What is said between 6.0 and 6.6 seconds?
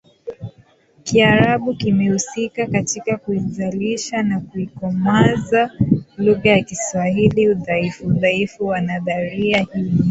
lugha